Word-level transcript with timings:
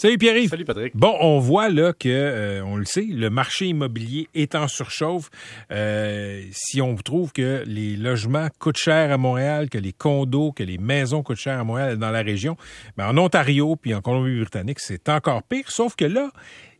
Salut 0.00 0.16
Pierre-Yves. 0.16 0.48
Salut 0.48 0.64
Patrick. 0.64 0.96
Bon, 0.96 1.14
on 1.20 1.40
voit 1.40 1.68
là 1.68 1.92
que, 1.92 2.08
euh, 2.08 2.64
on 2.64 2.76
le 2.76 2.86
sait, 2.86 3.04
le 3.04 3.28
marché 3.28 3.66
immobilier 3.66 4.28
est 4.34 4.54
en 4.54 4.66
surchauffe. 4.66 5.28
Euh, 5.70 6.42
si 6.52 6.80
on 6.80 6.96
trouve 6.96 7.34
que 7.34 7.64
les 7.66 7.96
logements 7.96 8.48
coûtent 8.58 8.78
cher 8.78 9.12
à 9.12 9.18
Montréal, 9.18 9.68
que 9.68 9.76
les 9.76 9.92
condos, 9.92 10.52
que 10.52 10.62
les 10.62 10.78
maisons 10.78 11.22
coûtent 11.22 11.36
cher 11.36 11.60
à 11.60 11.64
Montréal 11.64 11.98
dans 11.98 12.08
la 12.08 12.22
région, 12.22 12.56
mais 12.96 13.04
en 13.04 13.18
Ontario 13.18 13.76
puis 13.76 13.92
en 13.92 14.00
Colombie-Britannique, 14.00 14.80
c'est 14.80 15.06
encore 15.10 15.42
pire. 15.42 15.70
Sauf 15.70 15.96
que 15.96 16.06
là, 16.06 16.30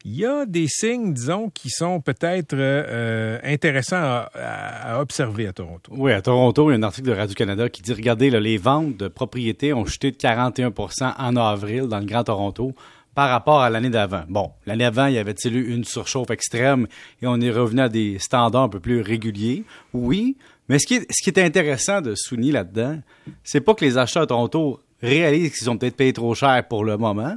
il 0.07 0.17
y 0.17 0.25
a 0.25 0.47
des 0.47 0.67
signes, 0.67 1.13
disons, 1.13 1.51
qui 1.51 1.69
sont 1.69 2.01
peut-être 2.01 2.55
euh, 2.55 3.39
intéressants 3.45 4.25
à, 4.35 4.99
observer 4.99 5.47
à 5.47 5.53
Toronto. 5.53 5.93
Oui, 5.95 6.13
à 6.13 6.23
Toronto, 6.23 6.71
il 6.71 6.73
y 6.73 6.77
a 6.77 6.79
un 6.79 6.83
article 6.85 7.09
de 7.09 7.15
Radio-Canada 7.15 7.69
qui 7.69 7.83
dit, 7.83 7.93
regardez, 7.93 8.31
là, 8.31 8.41
les 8.41 8.57
ventes 8.57 8.97
de 8.97 9.09
propriétés 9.09 9.75
ont 9.75 9.85
chuté 9.85 10.11
de 10.11 10.17
41% 10.17 11.15
en 11.19 11.37
avril 11.37 11.83
dans 11.83 11.99
le 11.99 12.07
Grand 12.07 12.25
Toronto 12.25 12.75
par 13.21 13.29
rapport 13.29 13.61
à 13.61 13.69
l'année 13.69 13.91
d'avant. 13.91 14.23
Bon, 14.31 14.53
l'année 14.65 14.85
d'avant, 14.85 15.05
il 15.05 15.13
y 15.13 15.19
avait-il 15.19 15.55
eu 15.55 15.75
une 15.75 15.85
surchauffe 15.85 16.31
extrême 16.31 16.87
et 17.21 17.27
on 17.27 17.39
est 17.39 17.51
revenu 17.51 17.83
à 17.83 17.91
des 17.91 18.19
standards 18.19 18.63
un 18.63 18.69
peu 18.71 18.81
plus 18.81 19.03
réguliers? 19.03 19.63
Oui, 19.93 20.39
mais 20.71 20.79
ce 20.79 20.87
qui 20.87 20.95
est, 20.95 21.39
intéressant 21.39 22.01
de 22.01 22.15
souligner 22.15 22.53
là-dedans, 22.53 22.99
c'est 23.45 23.61
pas 23.61 23.75
que 23.75 23.85
les 23.85 23.99
acheteurs 23.99 24.23
à 24.23 24.27
Toronto 24.27 24.81
réalisent 25.03 25.53
qu'ils 25.53 25.69
ont 25.69 25.77
peut-être 25.77 25.97
payé 25.97 26.15
trop 26.15 26.35
cher 26.35 26.67
pour 26.67 26.83
le 26.83 26.97
moment, 26.97 27.37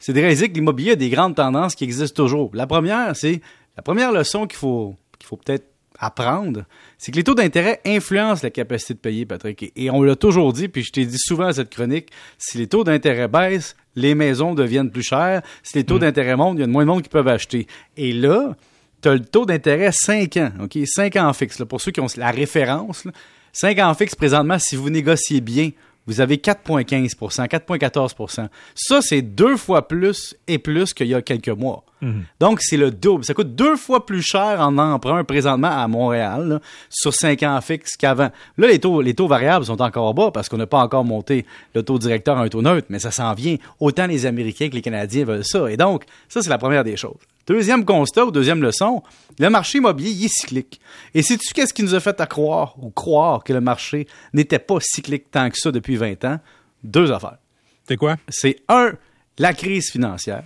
c'est 0.00 0.12
de 0.12 0.20
réaliser 0.20 0.50
que 0.50 0.54
l'immobilier 0.54 0.90
a 0.90 0.96
des 0.96 1.08
grandes 1.08 1.36
tendances 1.36 1.74
qui 1.74 1.84
existent 1.84 2.22
toujours. 2.22 2.50
La 2.52 2.66
première, 2.66 3.16
c'est 3.16 3.40
la 3.74 3.82
première 3.82 4.12
leçon 4.12 4.46
qu'il 4.46 4.58
faut, 4.58 4.96
qu'il 5.18 5.26
faut 5.26 5.38
peut-être 5.38 5.66
apprendre, 5.98 6.64
c'est 6.98 7.12
que 7.12 7.16
les 7.16 7.24
taux 7.24 7.34
d'intérêt 7.34 7.80
influencent 7.86 8.42
la 8.42 8.50
capacité 8.50 8.94
de 8.94 8.98
payer, 8.98 9.26
Patrick. 9.26 9.72
Et 9.76 9.90
on 9.90 10.02
l'a 10.02 10.16
toujours 10.16 10.52
dit, 10.52 10.68
puis 10.68 10.82
je 10.82 10.92
t'ai 10.92 11.06
dit 11.06 11.18
souvent 11.18 11.46
à 11.46 11.52
cette 11.52 11.70
chronique, 11.70 12.10
si 12.38 12.58
les 12.58 12.66
taux 12.66 12.84
d'intérêt 12.84 13.28
baissent, 13.28 13.76
les 13.94 14.14
maisons 14.14 14.54
deviennent 14.54 14.90
plus 14.90 15.02
chères. 15.02 15.42
Si 15.62 15.76
les 15.76 15.84
taux 15.84 15.96
mm. 15.96 16.00
d'intérêt 16.00 16.36
montent, 16.36 16.58
il 16.58 16.60
y 16.60 16.64
a 16.64 16.66
moins 16.66 16.84
de 16.84 16.90
monde 16.90 17.02
qui 17.02 17.08
peuvent 17.08 17.28
acheter. 17.28 17.66
Et 17.96 18.12
là, 18.12 18.56
tu 19.02 19.08
as 19.08 19.14
le 19.14 19.20
taux 19.20 19.46
d'intérêt 19.46 19.90
5 19.92 20.36
ans, 20.36 20.52
OK? 20.62 20.78
5 20.84 21.16
ans 21.16 21.32
fixe. 21.32 21.58
Là, 21.58 21.66
pour 21.66 21.80
ceux 21.80 21.92
qui 21.92 22.00
ont 22.00 22.06
la 22.16 22.30
référence, 22.30 23.06
5 23.52 23.78
ans 23.78 23.94
fixe, 23.94 24.14
présentement, 24.14 24.58
si 24.58 24.76
vous 24.76 24.90
négociez 24.90 25.40
bien, 25.40 25.70
vous 26.06 26.20
avez 26.20 26.36
4,15% 26.36 27.48
4,14% 27.48 28.48
Ça, 28.74 29.02
c'est 29.02 29.22
deux 29.22 29.56
fois 29.56 29.88
plus 29.88 30.36
et 30.46 30.58
plus 30.58 30.94
qu'il 30.94 31.08
y 31.08 31.14
a 31.14 31.22
quelques 31.22 31.48
mois. 31.48 31.84
Mhm. 32.00 32.24
Donc, 32.40 32.60
c'est 32.60 32.76
le 32.76 32.90
double. 32.90 33.24
Ça 33.24 33.34
coûte 33.34 33.54
deux 33.54 33.76
fois 33.76 34.06
plus 34.06 34.22
cher 34.22 34.60
en 34.60 34.76
emprunt 34.78 35.24
présentement 35.24 35.70
à 35.70 35.88
Montréal 35.88 36.60
sur 36.90 37.12
5 37.12 37.42
ans 37.42 37.60
fixe 37.60 37.96
qu'avant. 37.96 38.30
Là, 38.58 38.68
les 38.68 38.78
taux, 38.78 39.00
les 39.00 39.14
taux 39.14 39.28
variables 39.28 39.64
sont 39.64 39.80
encore 39.80 40.14
bas 40.14 40.30
parce 40.30 40.48
qu'on 40.48 40.58
n'a 40.58 40.66
pas 40.66 40.80
encore 40.80 41.04
monté 41.04 41.46
le 41.74 41.82
taux 41.82 41.98
directeur 41.98 42.36
à 42.38 42.42
un 42.42 42.48
taux 42.48 42.62
neutre, 42.62 42.86
mais 42.90 42.98
ça 42.98 43.10
s'en 43.10 43.32
vient. 43.34 43.56
Autant 43.80 44.06
les 44.06 44.26
Américains 44.26 44.68
que 44.68 44.74
les 44.74 44.82
Canadiens 44.82 45.24
veulent 45.24 45.44
ça. 45.44 45.70
Et 45.70 45.76
donc, 45.76 46.04
ça, 46.28 46.42
c'est 46.42 46.50
la 46.50 46.58
première 46.58 46.84
des 46.84 46.96
choses. 46.96 47.16
Deuxième 47.46 47.84
constat 47.84 48.26
ou 48.26 48.30
deuxième 48.30 48.62
leçon, 48.62 49.02
le 49.38 49.48
marché 49.50 49.78
immobilier 49.78 50.24
est 50.24 50.28
cyclique. 50.28 50.80
Et 51.14 51.22
sais-tu 51.22 51.54
qu'est-ce 51.54 51.72
qui 51.72 51.82
nous 51.82 51.94
a 51.94 52.00
fait 52.00 52.20
à 52.20 52.26
croire 52.26 52.74
ou 52.82 52.90
croire 52.90 53.44
que 53.44 53.52
le 53.52 53.60
marché 53.60 54.08
n'était 54.32 54.58
pas 54.58 54.78
cyclique 54.80 55.30
tant 55.30 55.48
que 55.50 55.56
ça 55.56 55.70
depuis 55.70 55.96
20 55.96 56.24
ans? 56.24 56.40
Deux 56.82 57.12
affaires. 57.12 57.38
C'est 57.86 57.96
quoi? 57.96 58.16
C'est 58.28 58.56
un, 58.68 58.92
la 59.38 59.54
crise 59.54 59.90
financière. 59.90 60.42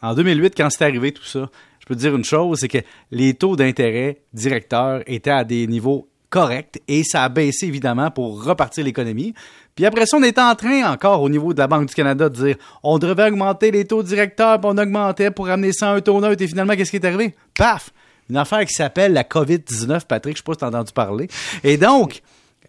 En 0.00 0.14
2008, 0.14 0.54
quand 0.56 0.70
c'est 0.70 0.84
arrivé 0.84 1.12
tout 1.12 1.24
ça, 1.24 1.50
je 1.80 1.86
peux 1.86 1.96
te 1.96 2.00
dire 2.00 2.14
une 2.14 2.24
chose, 2.24 2.60
c'est 2.60 2.68
que 2.68 2.78
les 3.10 3.34
taux 3.34 3.56
d'intérêt 3.56 4.20
directeurs 4.32 5.02
étaient 5.06 5.30
à 5.30 5.44
des 5.44 5.66
niveaux 5.66 6.08
corrects 6.34 6.82
et 6.88 7.04
ça 7.04 7.22
a 7.22 7.28
baissé 7.28 7.66
évidemment 7.66 8.10
pour 8.10 8.42
repartir 8.42 8.84
l'économie. 8.84 9.34
Puis 9.76 9.86
après 9.86 10.04
ça, 10.04 10.16
on 10.16 10.22
était 10.24 10.40
en 10.40 10.56
train 10.56 10.82
encore 10.92 11.22
au 11.22 11.28
niveau 11.28 11.54
de 11.54 11.58
la 11.60 11.68
Banque 11.68 11.86
du 11.86 11.94
Canada 11.94 12.28
de 12.28 12.34
dire 12.34 12.56
on 12.82 12.98
devait 12.98 13.28
augmenter 13.28 13.70
les 13.70 13.84
taux 13.84 14.02
directeurs, 14.02 14.60
puis 14.60 14.68
on 14.72 14.76
augmentait 14.76 15.30
pour 15.30 15.48
amener 15.48 15.72
ça 15.72 15.90
à 15.90 15.94
un 15.94 16.00
taux 16.00 16.20
neutre. 16.20 16.42
Et 16.42 16.48
finalement, 16.48 16.74
qu'est-ce 16.74 16.90
qui 16.90 16.96
est 16.96 17.04
arrivé? 17.04 17.36
Paf! 17.56 17.90
Une 18.28 18.36
affaire 18.36 18.64
qui 18.64 18.72
s'appelle 18.72 19.12
la 19.12 19.22
COVID-19, 19.22 20.06
Patrick, 20.08 20.36
je 20.36 20.40
sais 20.40 20.44
pas 20.44 20.54
si 20.54 20.58
tu 20.58 20.64
as 20.64 20.68
entendu 20.68 20.92
parler. 20.92 21.28
Et 21.62 21.76
donc, 21.76 22.20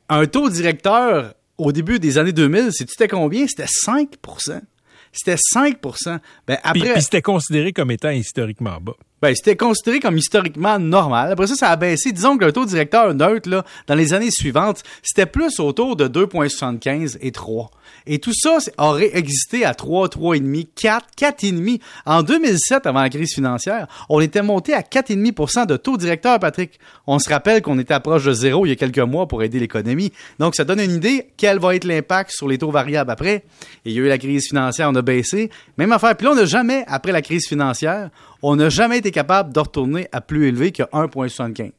un 0.10 0.28
taux 0.28 0.48
directeur 0.48 1.34
au 1.58 1.72
début 1.72 1.98
des 1.98 2.20
années 2.20 2.34
2000, 2.34 2.70
c'est 2.72 2.86
tu 2.86 2.94
sais 2.96 3.08
combien? 3.08 3.48
C'était 3.48 3.66
5% 3.66 4.62
C'était 5.12 5.38
5 5.40 5.78
ben, 6.46 6.58
après... 6.62 6.80
Puis, 6.80 6.90
puis 6.94 7.02
c'était 7.02 7.24
considéré 7.24 7.74
comme 7.74 7.90
étant 7.90 8.12
historiquement 8.12 8.78
bas. 8.80 8.94
Ben, 9.26 9.34
c'était 9.34 9.56
considéré 9.56 10.00
comme 10.00 10.18
historiquement 10.18 10.78
normal. 10.78 11.32
Après 11.32 11.48
ça, 11.48 11.56
ça 11.56 11.70
a 11.72 11.76
baissé. 11.78 12.12
Disons 12.12 12.38
que 12.38 12.46
le 12.46 12.52
taux 12.52 12.64
directeur 12.64 13.12
neutre, 13.16 13.50
là, 13.50 13.66
dans 13.88 13.96
les 13.96 14.14
années 14.14 14.30
suivantes, 14.30 14.84
c'était 15.02 15.26
plus 15.26 15.60
autour 15.60 15.96
de 15.96 16.08
2,75 16.08 17.18
et 17.22 17.32
3. 17.32 17.72
Et 18.06 18.20
tout 18.20 18.34
ça 18.36 18.60
aurait 18.78 19.18
existé 19.18 19.66
à 19.66 19.74
3, 19.74 20.10
3,5, 20.10 20.68
4, 20.76 21.08
4,5. 21.18 21.80
En 22.06 22.22
2007, 22.22 22.86
avant 22.86 23.02
la 23.02 23.10
crise 23.10 23.34
financière, 23.34 23.88
on 24.10 24.20
était 24.20 24.44
monté 24.44 24.76
à 24.76 24.82
4,5% 24.82 25.66
de 25.66 25.76
taux 25.76 25.98
directeur, 25.98 26.40
Patrick. 26.40 26.80
On 27.08 27.18
se 27.18 27.28
rappelle 27.28 27.64
qu'on 27.64 27.80
était 27.80 28.00
proche 28.00 28.26
de 28.26 28.34
zéro 28.34 28.68
il 28.68 28.70
y 28.70 28.72
a 28.74 28.76
quelques 28.76 29.00
mois 29.00 29.28
pour 29.28 29.42
aider 29.42 29.60
l'économie. 29.60 30.12
Donc, 30.38 30.56
ça 30.56 30.66
donne 30.66 30.80
une 30.80 30.92
idée 30.92 31.30
quel 31.36 31.58
va 31.58 31.76
être 31.76 31.86
l'impact 31.86 32.30
sur 32.30 32.48
les 32.48 32.60
taux 32.60 32.70
variables 32.70 33.10
après. 33.10 33.44
Et 33.86 33.90
il 33.90 33.94
y 33.94 34.00
a 34.00 34.02
eu 34.04 34.08
la 34.08 34.20
crise 34.20 34.48
financière, 34.48 34.88
on 34.92 34.96
a 34.96 35.02
baissé. 35.02 35.50
Même 35.80 35.92
affaire. 35.92 36.16
Puis 36.16 36.26
là, 36.26 36.34
on 36.34 36.36
n'a 36.36 36.46
jamais, 36.46 36.84
après 36.88 37.12
la 37.12 37.24
crise 37.24 37.48
financière, 37.48 38.12
on 38.48 38.56
n'a 38.56 38.70
jamais 38.70 39.00
été 39.00 39.12
capable 39.16 39.54
de 39.54 39.60
retourner 39.60 40.08
à 40.12 40.20
plus 40.20 40.48
élevé 40.48 40.74
que 40.74 40.84
1,75. 40.84 41.72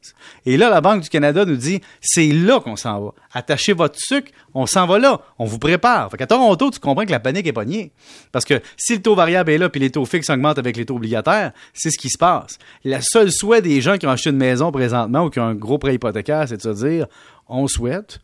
Et 0.47 0.57
là, 0.57 0.69
la 0.69 0.81
Banque 0.81 1.03
du 1.03 1.09
Canada 1.09 1.45
nous 1.45 1.55
dit, 1.55 1.81
c'est 2.01 2.29
là 2.29 2.59
qu'on 2.59 2.75
s'en 2.75 2.99
va. 2.99 3.13
Attachez 3.31 3.73
votre 3.73 3.99
sucre, 3.99 4.31
on 4.55 4.65
s'en 4.65 4.87
va 4.87 4.97
là. 4.97 5.21
On 5.37 5.45
vous 5.45 5.59
prépare. 5.59 6.09
Fait 6.09 6.17
qu'à 6.17 6.25
Toronto, 6.25 6.71
tu 6.71 6.79
comprends 6.79 7.05
que 7.05 7.11
la 7.11 7.19
panique 7.19 7.45
est 7.45 7.53
pognée. 7.53 7.91
Parce 8.31 8.43
que 8.43 8.59
si 8.75 8.95
le 8.95 9.01
taux 9.03 9.13
variable 9.13 9.51
est 9.51 9.59
là 9.59 9.69
puis 9.69 9.79
les 9.79 9.91
taux 9.91 10.05
fixes 10.05 10.31
augmentent 10.31 10.57
avec 10.57 10.75
les 10.77 10.85
taux 10.85 10.95
obligataires, 10.95 11.51
c'est 11.73 11.91
ce 11.91 11.97
qui 11.99 12.09
se 12.09 12.17
passe. 12.17 12.57
Le 12.83 12.97
seul 13.01 13.31
souhait 13.31 13.61
des 13.61 13.81
gens 13.81 13.97
qui 13.97 14.07
ont 14.07 14.11
acheté 14.11 14.31
une 14.31 14.37
maison 14.37 14.71
présentement 14.71 15.25
ou 15.25 15.29
qui 15.29 15.39
ont 15.39 15.45
un 15.45 15.55
gros 15.55 15.77
prêt 15.77 15.93
hypothécaire, 15.93 16.47
c'est 16.47 16.57
de 16.57 16.61
se 16.61 16.85
dire, 16.85 17.05
on 17.47 17.67
souhaite 17.67 18.19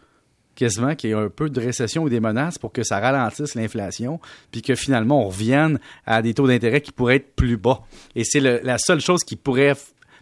quasiment 0.55 0.95
qu'il 0.95 1.09
y 1.09 1.13
ait 1.13 1.15
un 1.15 1.29
peu 1.29 1.49
de 1.49 1.59
récession 1.59 2.03
ou 2.03 2.09
des 2.09 2.19
menaces 2.19 2.57
pour 2.57 2.71
que 2.71 2.83
ça 2.83 2.99
ralentisse 2.99 3.55
l'inflation, 3.55 4.19
puis 4.51 4.61
que 4.61 4.75
finalement 4.75 5.25
on 5.25 5.29
revienne 5.29 5.79
à 6.05 6.21
des 6.21 6.33
taux 6.33 6.47
d'intérêt 6.47 6.81
qui 6.81 6.91
pourraient 6.91 7.17
être 7.17 7.35
plus 7.35 7.57
bas. 7.57 7.81
Et 8.15 8.23
c'est 8.23 8.39
la 8.39 8.77
seule 8.77 9.01
chose 9.01 9.23
qui 9.23 9.35
pourrait 9.35 9.75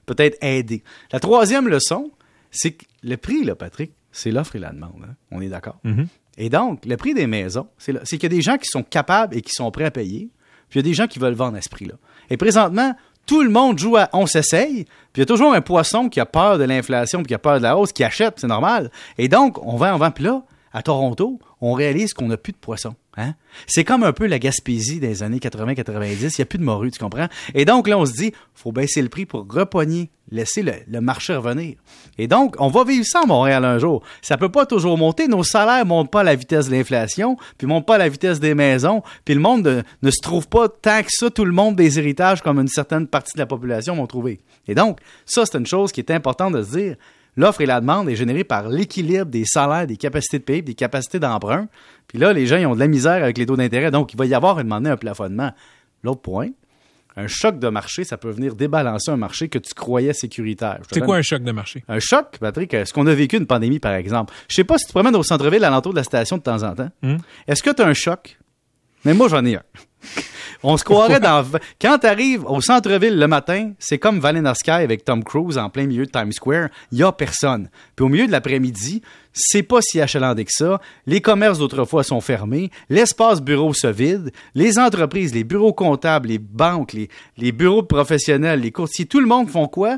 peut-être 0.06 0.38
aider. 0.42 0.84
La 1.12 1.20
troisième 1.20 1.68
leçon, 1.68 2.12
c'est 2.50 2.72
que 2.72 2.86
le 3.04 3.18
prix, 3.18 3.44
là, 3.44 3.56
Patrick, 3.56 3.92
c'est 4.12 4.32
l'offre 4.32 4.56
et 4.56 4.60
la 4.60 4.72
demande. 4.72 5.06
Hein. 5.10 5.16
On 5.32 5.42
est 5.42 5.48
d'accord? 5.48 5.80
Mm-hmm. 5.86 6.08
Et 6.38 6.50
donc, 6.50 6.86
le 6.86 6.98
prix 6.98 7.14
des 7.14 7.28
maisons, 7.28 7.68
c'est 7.78 7.94
qu'il 8.04 8.24
y 8.24 8.26
a 8.26 8.30
des 8.30 8.42
gens 8.42 8.58
qui 8.58 8.68
sont 8.68 8.84
capables 8.84 9.36
et 9.38 9.42
qui 9.42 9.52
sont 9.52 9.70
prêts 9.72 9.86
à 9.86 9.92
payer, 9.92 10.30
puis 10.70 10.80
il 10.80 10.86
y 10.86 10.88
a 10.88 10.90
des 10.90 10.94
gens 10.94 11.08
qui 11.08 11.20
veulent 11.20 11.34
vendre 11.34 11.58
à 11.58 11.62
ce 11.62 11.70
prix-là. 11.70 11.96
Et 12.30 12.38
présentement, 12.38 12.96
tout 13.26 13.44
le 13.44 13.50
monde 13.50 13.80
joue 13.80 13.98
à 13.98 14.10
on 14.14 14.26
s'essaye, 14.26 14.86
puis 15.14 15.18
il 15.18 15.20
y 15.20 15.24
a 15.24 15.26
toujours 15.26 15.54
un 15.54 15.62
poisson 15.62 16.10
qui 16.10 16.20
a 16.20 16.26
peur 16.26 16.58
de 16.58 16.64
l'inflation, 16.64 17.20
puis 17.20 17.28
qui 17.28 17.34
a 17.34 17.40
peur 17.40 17.58
de 17.58 17.64
la 17.64 17.78
hausse, 17.78 17.92
qui 17.92 18.04
achète, 18.04 18.36
c'est 18.38 18.48
normal. 18.48 18.92
Et 19.18 19.28
donc, 19.28 19.58
on 19.66 19.78
va 19.78 19.94
en 19.94 19.98
vend, 19.98 20.12
puis 20.12 20.24
là, 20.24 20.42
à 20.74 20.82
Toronto, 20.82 21.40
on 21.60 21.74
réalise 21.74 22.14
qu'on 22.14 22.28
n'a 22.28 22.38
plus 22.38 22.54
de 22.54 22.58
poissons. 22.58 22.96
Hein? 23.18 23.34
C'est 23.68 23.84
comme 23.84 24.04
un 24.04 24.14
peu 24.14 24.26
la 24.26 24.40
Gaspésie 24.40 25.00
des 25.00 25.22
années 25.22 25.40
80-90. 25.40 26.16
Il 26.22 26.28
n'y 26.38 26.42
a 26.42 26.46
plus 26.46 26.60
de 26.60 26.64
morue, 26.64 26.92
tu 26.92 27.00
comprends? 27.00 27.28
Et 27.54 27.66
donc, 27.66 27.88
là, 27.90 27.98
on 27.98 28.06
se 28.06 28.14
dit, 28.14 28.32
faut 28.54 28.72
baisser 28.72 29.02
le 29.02 29.10
prix 29.10 29.26
pour 29.26 29.46
repogner, 29.52 30.10
laisser 30.32 30.64
le, 30.64 31.02
marché 31.02 31.36
revenir. 31.36 31.76
Et 32.18 32.28
donc, 32.28 32.56
on 32.60 32.70
va 32.70 32.86
vivre 32.86 33.06
ça 33.06 33.22
à 33.24 33.26
Montréal 33.26 33.66
un 33.66 33.80
jour. 33.80 34.02
Ça 34.22 34.38
peut 34.38 34.50
pas 34.50 34.66
toujours 34.66 34.98
monter. 34.98 35.28
Nos 35.28 35.44
salaires 35.44 35.86
montent 35.86 36.10
pas 36.10 36.22
à 36.22 36.24
la 36.24 36.36
vitesse 36.36 36.70
de 36.70 36.72
l'inflation, 36.72 37.36
puis 37.58 37.68
montent 37.68 37.86
pas 37.86 37.96
à 37.96 38.00
la 38.00 38.10
vitesse 38.10 38.40
des 38.40 38.56
maisons, 38.56 39.04
puis 39.26 39.34
le 39.34 39.42
monde 39.42 39.84
ne, 40.02 40.12
se 40.12 40.22
trouve 40.22 40.48
pas 40.48 40.70
tant 40.70 41.02
que 41.02 41.10
ça, 41.10 41.30
tout 41.30 41.46
le 41.46 41.52
monde 41.52 41.76
des 41.76 42.00
héritages 42.00 42.42
comme 42.42 42.60
une 42.60 42.70
certaine 42.70 43.08
partie 43.08 43.34
de 43.34 43.40
la 43.40 43.46
population 43.46 43.96
vont 43.96 44.08
trouver. 44.08 44.40
Et 44.68 44.76
donc, 44.76 45.00
ça, 45.26 45.46
c'est 45.46 45.58
une 45.58 45.66
chose 45.66 45.92
qui 45.92 46.00
est 46.00 46.12
importante 46.12 46.54
de 46.54 46.64
se 46.64 46.78
dire. 46.78 46.96
L'offre 47.38 47.62
et 47.62 47.66
la 47.66 47.80
demande 47.80 48.10
est 48.10 48.16
générée 48.16 48.44
par 48.44 48.68
l'équilibre 48.68 49.26
des 49.26 49.46
salaires, 49.46 49.88
des 49.88 49.98
capacités 49.98 50.40
de 50.40 50.44
payer, 50.44 50.62
des 50.62 50.74
capacités 50.74 51.20
d'emprunt. 51.20 51.68
Puis 52.08 52.18
là, 52.18 52.34
les 52.34 52.46
gens 52.46 52.58
ils 52.58 52.66
ont 52.66 52.76
de 52.76 52.80
la 52.80 52.88
misère 52.88 53.24
avec 53.24 53.38
les 53.38 53.46
taux 53.46 53.56
d'intérêt, 53.56 53.92
donc 53.92 54.14
il 54.14 54.18
va 54.18 54.26
y 54.26 54.34
avoir 54.34 54.58
un 54.58 54.64
moment 54.64 54.90
un 54.90 54.98
plafonnement. 54.98 55.54
L'autre 56.04 56.22
point, 56.22 56.50
un 57.16 57.28
choc 57.28 57.60
de 57.60 57.68
marché, 57.70 58.04
ça 58.04 58.18
peut 58.18 58.32
venir 58.32 58.56
débalancer 58.56 59.12
un 59.12 59.18
marché 59.18 59.50
que 59.50 59.60
tu 59.60 59.74
croyais 59.74 60.14
sécuritaire. 60.14 60.80
C'est 60.92 61.02
quoi 61.02 61.18
un 61.18 61.22
choc 61.22 61.44
de 61.44 61.52
marché? 61.52 61.84
Un 61.88 62.00
choc, 62.00 62.38
Patrick, 62.40 62.74
est-ce 62.74 62.94
qu'on 62.94 63.08
a 63.08 63.14
vécu 63.14 63.38
une 63.38 63.46
pandémie, 63.46 63.80
par 63.80 63.94
exemple? 63.94 64.34
Je 64.48 64.56
sais 64.56 64.64
pas 64.64 64.78
si 64.78 64.86
tu 64.86 64.88
te 64.90 64.94
promènes 64.94 65.16
au 65.16 65.24
centre-ville, 65.24 65.64
alentour 65.64 65.94
de 65.94 65.98
la 65.98 66.04
station 66.04 66.38
de 66.38 66.42
temps 66.42 66.64
en 66.64 66.74
temps. 66.74 66.90
Hmm? 67.02 67.18
Est-ce 67.48 67.64
que 67.64 67.70
tu 67.70 67.82
as 67.82 67.88
un 67.88 67.94
choc? 67.94 68.38
Mais 69.06 69.14
moi, 69.14 69.28
j'en 69.28 69.44
ai 69.46 69.56
un. 69.56 69.64
On 70.64 70.78
se 70.78 70.84
croirait 70.84 71.20
dans. 71.20 71.44
Quand 71.82 71.98
tu 72.00 72.08
arrives 72.08 72.46
au 72.46 72.62
centre-ville 72.62 73.18
le 73.18 73.28
matin, 73.28 73.72
c'est 73.80 73.98
comme 73.98 74.20
Valley 74.20 74.42
Sky 74.54 74.70
avec 74.72 75.04
Tom 75.04 75.24
Cruise 75.24 75.58
en 75.58 75.70
plein 75.70 75.88
milieu 75.88 76.06
de 76.06 76.12
Times 76.12 76.32
Square. 76.32 76.70
Il 76.92 77.00
n'y 77.00 77.04
a 77.04 77.12
personne. 77.12 77.70
Puis 77.96 78.06
au 78.06 78.10
milieu 78.10 78.28
de 78.28 78.32
l'après-midi, 78.32 79.02
c'est 79.34 79.64
pas 79.64 79.82
si 79.82 80.00
achalandé 80.00 80.46
que 80.46 80.52
ça. 80.52 80.80
Les 81.08 81.20
commerces 81.20 81.58
d'autrefois 81.58 82.04
sont 82.04 82.22
fermés. 82.22 82.70
L'espace 82.90 83.42
bureau 83.42 83.74
se 83.74 83.88
vide. 83.88 84.32
Les 84.54 84.78
entreprises, 84.78 85.34
les 85.34 85.44
bureaux 85.44 85.74
comptables, 85.74 86.30
les 86.30 86.38
banques, 86.38 86.94
les, 86.94 87.10
les 87.38 87.52
bureaux 87.52 87.84
professionnels, 87.84 88.60
les 88.60 88.72
courtiers, 88.72 89.06
tout 89.06 89.20
le 89.20 89.28
monde 89.28 89.50
font 89.50 89.68
quoi? 89.68 89.98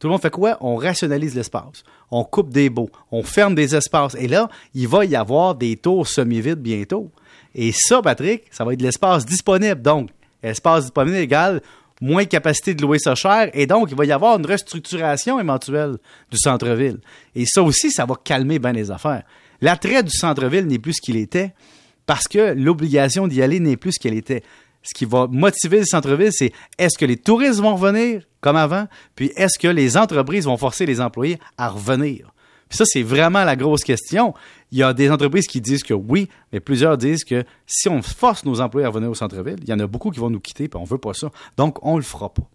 Tout 0.00 0.08
le 0.08 0.12
monde 0.12 0.22
fait 0.22 0.30
quoi? 0.30 0.56
On 0.60 0.74
rationalise 0.74 1.36
l'espace. 1.36 1.84
On 2.10 2.24
coupe 2.24 2.50
des 2.50 2.70
baux. 2.70 2.90
On 3.12 3.22
ferme 3.22 3.54
des 3.54 3.76
espaces. 3.76 4.16
Et 4.18 4.26
là, 4.26 4.48
il 4.74 4.88
va 4.88 5.04
y 5.04 5.14
avoir 5.14 5.54
des 5.54 5.76
tours 5.76 6.08
semi-vides 6.08 6.58
bientôt. 6.58 7.10
Et 7.54 7.70
ça, 7.72 8.02
Patrick, 8.02 8.44
ça 8.50 8.64
va 8.64 8.72
être 8.72 8.82
l'espace 8.82 9.24
disponible. 9.26 9.82
Donc, 9.82 10.10
espace 10.42 10.84
disponible 10.84 11.18
égale 11.18 11.60
moins 12.00 12.24
capacité 12.24 12.74
de 12.74 12.82
louer 12.82 12.98
ça 12.98 13.14
cher, 13.14 13.50
et 13.52 13.66
donc 13.66 13.88
il 13.90 13.96
va 13.96 14.04
y 14.04 14.12
avoir 14.12 14.38
une 14.38 14.46
restructuration 14.46 15.38
éventuelle 15.38 15.98
du 16.30 16.38
centre-ville. 16.38 16.98
Et 17.34 17.44
ça 17.46 17.62
aussi, 17.62 17.90
ça 17.90 18.06
va 18.06 18.14
calmer 18.22 18.58
bien 18.58 18.72
les 18.72 18.90
affaires. 18.90 19.22
L'attrait 19.60 20.02
du 20.02 20.10
centre-ville 20.10 20.66
n'est 20.66 20.78
plus 20.78 20.94
ce 20.94 21.00
qu'il 21.02 21.16
était, 21.16 21.52
parce 22.06 22.26
que 22.26 22.54
l'obligation 22.54 23.28
d'y 23.28 23.42
aller 23.42 23.60
n'est 23.60 23.76
plus 23.76 23.92
ce 23.92 24.00
qu'elle 24.00 24.14
était. 24.14 24.42
Ce 24.82 24.94
qui 24.94 25.04
va 25.04 25.26
motiver 25.30 25.78
le 25.78 25.84
centre-ville, 25.84 26.32
c'est 26.32 26.52
est-ce 26.78 26.96
que 26.96 27.04
les 27.04 27.16
touristes 27.16 27.60
vont 27.60 27.76
revenir 27.76 28.22
comme 28.40 28.56
avant, 28.56 28.86
puis 29.14 29.32
est-ce 29.36 29.58
que 29.58 29.68
les 29.68 29.96
entreprises 29.96 30.46
vont 30.46 30.56
forcer 30.56 30.86
les 30.86 31.00
employés 31.00 31.38
à 31.58 31.68
revenir? 31.68 32.32
Puis 32.70 32.76
ça, 32.78 32.84
c'est 32.86 33.02
vraiment 33.02 33.44
la 33.44 33.56
grosse 33.56 33.82
question. 33.82 34.32
Il 34.70 34.78
y 34.78 34.84
a 34.84 34.94
des 34.94 35.10
entreprises 35.10 35.48
qui 35.48 35.60
disent 35.60 35.82
que 35.82 35.92
oui, 35.92 36.28
mais 36.52 36.60
plusieurs 36.60 36.96
disent 36.96 37.24
que 37.24 37.44
si 37.66 37.88
on 37.88 38.00
force 38.00 38.44
nos 38.44 38.60
employés 38.60 38.86
à 38.86 38.90
revenir 38.90 39.10
au 39.10 39.14
centre-ville, 39.14 39.58
il 39.60 39.68
y 39.68 39.72
en 39.72 39.80
a 39.80 39.88
beaucoup 39.88 40.12
qui 40.12 40.20
vont 40.20 40.30
nous 40.30 40.38
quitter, 40.38 40.68
puis 40.68 40.80
on 40.80 40.84
veut 40.84 40.96
pas 40.96 41.12
ça. 41.12 41.30
Donc, 41.56 41.84
on 41.84 41.96
le 41.96 42.02
fera 42.04 42.32
pas. 42.32 42.48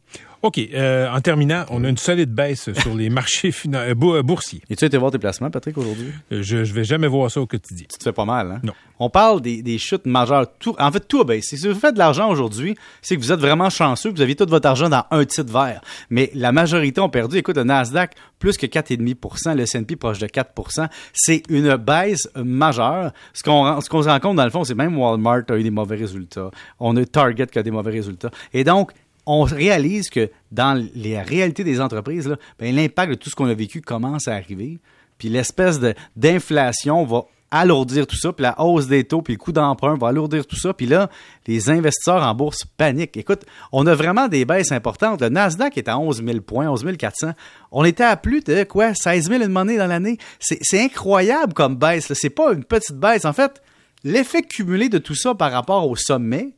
OK. 0.45 0.59
Euh, 0.59 1.09
en 1.11 1.21
terminant, 1.21 1.65
on 1.71 1.83
a 1.83 1.89
une 1.89 1.97
solide 1.97 2.31
baisse 2.31 2.71
sur 2.73 2.93
les 2.93 3.09
marchés 3.09 3.51
euh, 3.73 3.95
euh, 3.99 4.21
boursiers. 4.21 4.61
Et 4.69 4.75
tu 4.75 4.85
été 4.85 4.95
voir 4.95 5.11
tes 5.11 5.17
placements, 5.17 5.49
Patrick, 5.49 5.75
aujourd'hui? 5.75 6.11
je, 6.29 6.63
je 6.63 6.73
vais 6.73 6.83
jamais 6.83 7.07
voir 7.07 7.31
ça 7.31 7.41
au 7.41 7.47
quotidien. 7.47 7.87
Tu 7.91 7.97
te 7.97 8.03
fais 8.03 8.13
pas 8.13 8.25
mal, 8.25 8.51
hein? 8.51 8.59
Non. 8.61 8.73
On 8.99 9.09
parle 9.09 9.41
des, 9.41 9.77
chutes 9.77 10.05
majeures. 10.05 10.45
Tout, 10.59 10.75
en 10.79 10.91
fait, 10.91 11.05
tout 11.07 11.21
a 11.21 11.25
baissé. 11.25 11.57
Si 11.57 11.67
vous 11.67 11.75
faites 11.75 11.95
de 11.95 11.99
l'argent 11.99 12.29
aujourd'hui, 12.29 12.75
c'est 13.01 13.15
que 13.15 13.21
vous 13.21 13.31
êtes 13.31 13.39
vraiment 13.39 13.69
chanceux, 13.69 14.09
vous 14.09 14.21
avez 14.21 14.35
tout 14.35 14.45
votre 14.47 14.67
argent 14.67 14.87
dans 14.87 15.03
un 15.11 15.25
titre 15.25 15.51
vert. 15.51 15.81
Mais 16.09 16.31
la 16.33 16.51
majorité 16.51 17.01
ont 17.01 17.09
perdu. 17.09 17.37
Écoute, 17.37 17.57
le 17.57 17.63
Nasdaq, 17.63 18.15
plus 18.39 18.57
que 18.57 18.65
4,5 18.65 19.55
le 19.55 19.63
S&P 19.63 19.95
proche 19.95 20.19
de 20.19 20.27
4% 20.27 20.87
C'est 21.13 21.43
une 21.49 21.75
baisse 21.75 22.29
majeure. 22.35 23.11
Ce 23.33 23.43
qu'on 23.43 23.81
ce 23.81 23.89
qu'on 23.89 24.03
se 24.03 24.07
rend 24.07 24.19
compte, 24.19 24.37
dans 24.37 24.45
le 24.45 24.49
fond, 24.49 24.63
c'est 24.63 24.75
même 24.75 24.97
Walmart 24.97 25.41
a 25.49 25.57
eu 25.57 25.63
des 25.63 25.71
mauvais 25.71 25.97
résultats. 25.97 26.51
On 26.79 26.95
a 26.95 27.05
Target 27.05 27.47
qui 27.47 27.59
a 27.59 27.63
des 27.63 27.71
mauvais 27.71 27.91
résultats. 27.91 28.31
Et 28.53 28.63
donc, 28.63 28.91
on 29.25 29.43
réalise 29.43 30.09
que 30.09 30.29
dans 30.51 30.73
les 30.93 31.19
réalités 31.21 31.63
des 31.63 31.81
entreprises, 31.81 32.33
ben, 32.59 32.75
l'impact 32.75 33.11
de 33.11 33.15
tout 33.15 33.29
ce 33.29 33.35
qu'on 33.35 33.47
a 33.47 33.53
vécu 33.53 33.81
commence 33.81 34.27
à 34.27 34.35
arriver. 34.35 34.79
Puis 35.17 35.29
l'espèce 35.29 35.79
d'inflation 36.15 37.05
va 37.05 37.23
alourdir 37.51 38.05
tout 38.05 38.17
ça, 38.17 38.33
puis 38.33 38.43
la 38.43 38.59
hausse 38.59 38.87
des 38.87 39.03
taux, 39.03 39.21
puis 39.21 39.35
le 39.35 39.37
coût 39.37 39.51
d'emprunt 39.51 39.95
va 39.95 40.09
alourdir 40.09 40.45
tout 40.45 40.57
ça, 40.57 40.73
puis 40.73 40.87
là, 40.87 41.09
les 41.47 41.69
investisseurs 41.69 42.21
en 42.23 42.33
bourse 42.33 42.65
paniquent. 42.77 43.15
Écoute, 43.15 43.43
on 43.71 43.85
a 43.87 43.95
vraiment 43.95 44.27
des 44.27 44.45
baisses 44.45 44.71
importantes. 44.71 45.21
Le 45.21 45.29
Nasdaq 45.29 45.77
est 45.77 45.87
à 45.87 45.97
11 45.97 46.23
000 46.25 46.41
points, 46.41 46.69
11 46.69 46.85
400. 46.97 47.31
On 47.71 47.85
était 47.85 48.03
à 48.03 48.17
plus 48.17 48.43
de 48.43 48.63
quoi, 48.63 48.93
16 48.93 49.29
000 49.29 49.43
une 49.43 49.51
monnaie 49.51 49.77
dans 49.77 49.87
l'année. 49.87 50.17
C'est 50.39 50.81
incroyable 50.81 51.53
comme 51.53 51.75
baisse. 51.75 52.11
C'est 52.13 52.29
pas 52.29 52.51
une 52.51 52.65
petite 52.65 52.97
baisse. 52.97 53.25
En 53.25 53.33
fait, 53.33 53.61
l'effet 54.03 54.41
cumulé 54.41 54.89
de 54.89 54.97
tout 54.97 55.15
ça 55.15 55.33
par 55.33 55.51
rapport 55.51 55.89
au 55.89 55.95
sommet, 55.95 56.55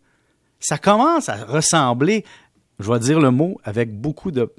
ça 0.59 0.77
commence 0.77 1.29
à 1.29 1.35
ressembler 1.45 2.25
je 2.79 2.91
vais 2.91 2.99
dire 2.99 3.19
le 3.19 3.31
mot 3.31 3.59
avec 3.63 3.99
beaucoup 3.99 4.31
de, 4.31 4.49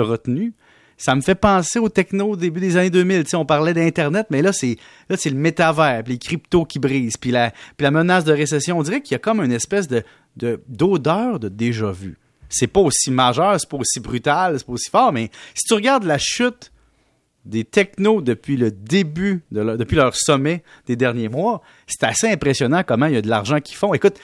retenue. 0.00 0.52
Ça 0.96 1.14
me 1.14 1.20
fait 1.20 1.34
penser 1.34 1.78
au 1.78 1.88
techno 1.88 2.30
au 2.30 2.36
début 2.36 2.60
des 2.60 2.76
années 2.76 2.90
2000. 2.90 3.24
on 3.34 3.44
parlait 3.44 3.74
d'Internet, 3.74 4.26
mais 4.30 4.42
là, 4.42 4.52
c'est 4.52 4.76
là 5.08 5.16
c'est 5.16 5.30
le 5.30 5.36
métavers, 5.36 6.02
les 6.06 6.18
cryptos 6.18 6.64
qui 6.64 6.78
brisent, 6.78 7.16
puis 7.16 7.30
la, 7.30 7.52
menace 7.80 8.24
de 8.24 8.32
récession. 8.32 8.78
On 8.78 8.82
dirait 8.82 9.00
qu'il 9.00 9.12
y 9.12 9.16
a 9.16 9.18
comme 9.18 9.40
une 9.40 9.52
espèce 9.52 9.88
de, 9.88 10.04
d'odeur 10.68 11.40
de, 11.40 11.48
déjà 11.48 11.90
vu. 11.90 12.18
C'est 12.48 12.66
pas 12.66 12.80
aussi 12.80 13.10
majeur, 13.10 13.58
c'est 13.58 13.68
pas 13.68 13.78
aussi 13.78 14.00
brutal, 14.00 14.58
c'est 14.58 14.66
pas 14.66 14.72
aussi 14.72 14.90
fort, 14.90 15.12
mais 15.12 15.30
si 15.54 15.66
tu 15.66 15.74
regardes 15.74 16.04
la 16.04 16.18
chute 16.18 16.70
des 17.44 17.64
technos 17.64 18.20
depuis 18.20 18.56
le 18.56 18.70
début, 18.70 19.42
de 19.50 19.76
depuis 19.76 19.96
leur 19.96 20.14
sommet 20.14 20.62
des 20.86 20.94
derniers 20.94 21.28
mois, 21.28 21.62
c'est 21.86 22.04
assez 22.04 22.28
impressionnant 22.28 22.82
comment 22.86 23.06
il 23.06 23.14
y 23.14 23.16
a 23.16 23.22
de 23.22 23.28
l'argent 23.28 23.60
qu'ils 23.60 23.76
font. 23.76 23.94
Écoute, 23.94 24.18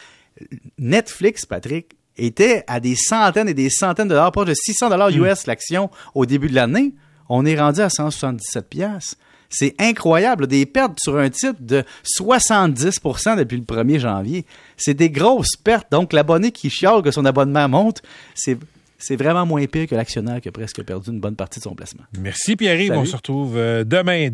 Netflix, 0.79 1.47
Patrick, 1.47 1.97
était 2.19 2.65
à 2.67 2.81
des 2.81 2.97
centaines 2.97 3.49
et 3.49 3.55
des 3.55 3.71
centaines 3.71 4.09
de 4.09 4.15
dollars, 4.15 4.33
proche 4.33 4.49
de 4.49 4.55
600 4.55 4.91
dollars 4.91 5.11
US 5.11 5.45
hmm. 5.45 5.49
l'action 5.49 5.91
au 6.15 6.27
début 6.27 6.49
de 6.49 6.55
l'année. 6.55 6.95
On 7.29 7.45
est 7.47 7.59
rendu 7.59 7.81
à 7.81 7.91
177 7.91 8.69
pièces. 8.69 9.17
C'est 9.51 9.75
incroyable, 9.79 10.47
des 10.47 10.67
pertes 10.67 10.99
sur 11.01 11.17
un 11.17 11.31
titre 11.31 11.57
de 11.61 11.83
70% 12.19 13.37
depuis 13.39 13.57
le 13.57 13.63
1er 13.63 13.99
janvier. 13.99 14.45
C'est 14.77 14.95
des 14.95 15.09
grosses 15.09 15.57
pertes. 15.57 15.91
Donc, 15.91 16.13
l'abonné 16.13 16.53
qui 16.53 16.69
chiale 16.69 17.01
que 17.03 17.11
son 17.11 17.25
abonnement 17.25 17.69
monte, 17.69 18.03
c'est 18.35 18.59
c'est 19.01 19.15
vraiment 19.15 19.47
moins 19.47 19.65
pire 19.67 19.87
que 19.87 19.95
l'actionnaire 19.95 20.41
qui 20.41 20.49
a 20.49 20.53
presque 20.53 20.83
perdu 20.83 21.11
une 21.11 21.21
bonne 21.21 21.37
partie 21.37 21.61
de 21.61 21.65
son 21.65 21.75
placement. 21.75 22.03
Merci 22.19 22.57
Pierre-Yves. 22.57 22.93
On 22.93 23.05
se 23.05 23.15
retrouve 23.15 23.57
euh, 23.57 23.85
demain. 23.85 24.27